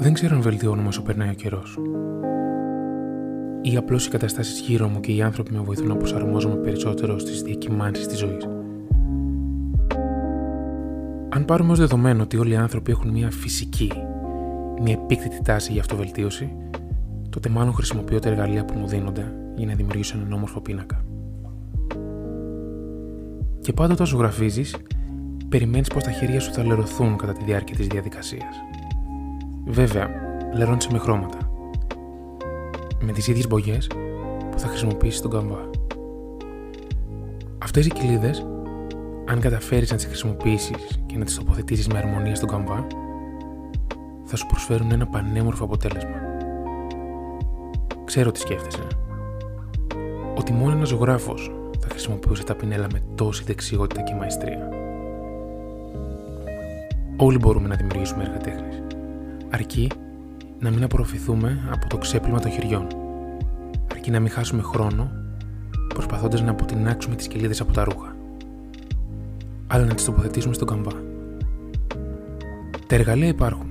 Δεν 0.00 0.12
ξέρω 0.12 0.36
αν 0.36 0.42
βελτιώνομαι 0.42 0.88
όσο 0.88 1.02
περνάει 1.02 1.28
ο 1.28 1.32
καιρός. 1.32 1.78
Ή 3.62 3.76
απλώς 3.76 4.06
οι 4.06 4.10
καταστάσεις 4.10 4.60
γύρω 4.60 4.88
μου 4.88 5.00
και 5.00 5.12
οι 5.12 5.22
άνθρωποι 5.22 5.52
με 5.52 5.60
βοηθούν 5.60 5.86
να 5.86 5.96
προσαρμόζομαι 5.96 6.54
περισσότερο 6.54 7.18
στις 7.18 7.42
διακυμάνσεις 7.42 8.06
της 8.06 8.18
ζωής. 8.18 8.48
Αν 11.28 11.44
πάρουμε 11.44 11.72
ως 11.72 11.78
δεδομένο 11.78 12.22
ότι 12.22 12.36
όλοι 12.36 12.52
οι 12.52 12.56
άνθρωποι 12.56 12.90
έχουν 12.90 13.10
μια 13.10 13.30
φυσική, 13.30 13.92
μια 14.82 14.92
επίκτητη 14.92 15.42
τάση 15.42 15.72
για 15.72 15.80
αυτοβελτίωση, 15.80 16.52
τότε 17.30 17.48
μάλλον 17.48 17.72
χρησιμοποιώ 17.72 18.18
τα 18.18 18.28
εργαλεία 18.28 18.64
που 18.64 18.78
μου 18.78 18.86
δίνονται 18.86 19.34
για 19.56 19.66
να 19.66 19.74
δημιουργήσω 19.74 20.18
έναν 20.18 20.32
όμορφο 20.32 20.60
πίνακα. 20.60 21.04
Και 23.60 23.72
πάντοτε 23.72 24.02
όσο 24.02 24.16
γραφίζεις, 24.16 24.76
περιμένεις 25.48 25.88
πως 25.88 26.04
τα 26.04 26.10
χέρια 26.10 26.40
σου 26.40 26.52
θα 26.52 26.64
λερωθούν 26.66 27.16
κατά 27.16 27.32
τη 27.32 27.44
διάρκεια 27.44 27.76
της 27.76 27.86
διαδικασίας. 27.86 28.56
Βέβαια, 29.66 30.08
λερώνεις 30.54 30.88
με 30.88 30.98
χρώματα. 30.98 31.38
Με 33.00 33.12
τις 33.12 33.28
ίδιες 33.28 33.46
μπογιές 33.48 33.86
που 34.50 34.58
θα 34.58 34.66
χρησιμοποιήσεις 34.66 35.18
στον 35.18 35.30
καμβά. 35.30 35.70
Αυτές 37.58 37.86
οι 37.86 37.90
κοιλίδες, 37.90 38.46
αν 39.26 39.40
καταφέρεις 39.40 39.90
να 39.90 39.96
τις 39.96 40.06
χρησιμοποιήσεις 40.06 41.00
και 41.06 41.16
να 41.16 41.24
τις 41.24 41.36
τοποθετήσεις 41.36 41.88
με 41.88 41.98
αρμονία 41.98 42.34
στον 42.34 42.48
καμβά, 42.48 42.86
θα 44.24 44.36
σου 44.36 44.46
προσφέρουν 44.46 44.90
ένα 44.90 45.06
πανέμορφο 45.06 45.64
αποτέλεσμα. 45.64 46.16
Ξέρω 48.04 48.30
τι 48.32 48.38
σκέφτεσαι. 48.38 48.86
Ότι 50.38 50.52
μόνο 50.52 50.72
ένας 50.72 50.88
ζωγράφος 50.88 51.52
θα 51.80 51.88
χρησιμοποιούσε 51.88 52.44
τα 52.44 52.54
πινέλα 52.54 52.86
με 52.92 53.02
τόση 53.14 53.44
δεξιότητα 53.44 54.02
και 54.02 54.14
μαεστρία. 54.14 54.68
Όλοι 57.16 57.38
μπορούμε 57.38 57.68
να 57.68 57.76
δημιουργήσουμε 57.76 58.22
έργα 58.22 58.36
τέχνης. 58.36 58.82
Αρκεί 59.50 59.90
να 60.58 60.70
μην 60.70 60.82
απορροφηθούμε 60.82 61.68
από 61.70 61.88
το 61.88 61.98
ξέπλυμα 61.98 62.40
των 62.40 62.50
χεριών. 62.50 62.86
Αρκεί 63.92 64.10
να 64.10 64.20
μην 64.20 64.30
χάσουμε 64.30 64.62
χρόνο 64.62 65.10
προσπαθώντας 65.94 66.42
να 66.42 66.50
αποτινάξουμε 66.50 67.14
τις 67.14 67.28
κελίδες 67.28 67.60
από 67.60 67.72
τα 67.72 67.84
ρούχα. 67.84 68.16
Αλλά 69.66 69.84
να 69.84 69.94
τις 69.94 70.04
τοποθετήσουμε 70.04 70.54
στον 70.54 70.66
καμβά. 70.68 70.92
Τα 72.86 72.94
εργαλεία 72.94 73.28
υπάρχουν. 73.28 73.70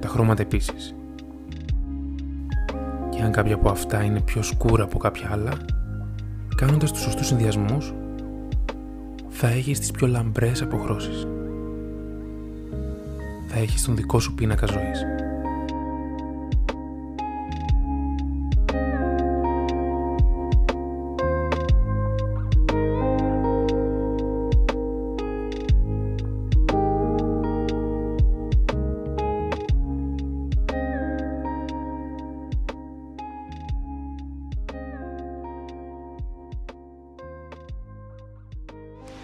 Τα 0.00 0.08
χρώματα 0.08 0.42
επίσης. 0.42 0.94
Και 3.08 3.22
αν 3.22 3.32
κάποια 3.32 3.54
από 3.54 3.70
αυτά 3.70 4.02
είναι 4.02 4.20
πιο 4.20 4.42
σκούρα 4.42 4.84
από 4.84 4.98
κάποια 4.98 5.28
άλλα, 5.32 5.52
κάνοντας 6.56 6.92
τους 6.92 7.00
σωστούς 7.00 7.26
συνδυασμούς, 7.26 7.94
θα 9.28 9.48
έχεις 9.48 9.78
τις 9.78 9.90
πιο 9.90 10.06
λαμπρές 10.06 10.62
αποχρώσεις. 10.62 11.26
Θα 13.58 13.64
έχεις 13.64 13.82
τον 13.84 13.96
δικό 13.96 14.20
σου 14.20 14.34
πίνακα 14.34 14.66
ζωής. 14.66 15.04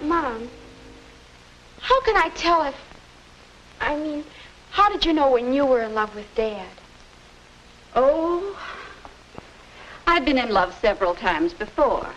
Mom, 0.09 0.49
how 1.89 1.99
can 2.07 2.17
I 2.17 2.29
tell 2.43 2.62
if. 2.71 2.94
I 3.85 3.97
mean, 3.97 4.25
how 4.71 4.89
did 4.91 5.05
you 5.05 5.13
know 5.13 5.31
when 5.31 5.53
you 5.53 5.67
were 5.67 5.83
in 5.83 5.95
love 5.95 6.15
with 6.15 6.34
Dad? 6.34 6.67
Oh, 7.95 8.59
I've 10.06 10.25
been 10.25 10.39
in 10.39 10.49
love 10.49 10.75
several 10.81 11.15
times 11.15 11.53
before. 11.53 12.09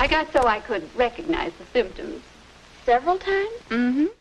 I 0.00 0.08
got 0.08 0.32
so 0.32 0.46
I 0.46 0.58
could 0.58 0.82
recognize 0.96 1.52
the 1.54 1.64
symptoms. 1.66 2.22
Several 2.84 3.18
times? 3.18 3.50
Mm-hmm. 3.70 4.06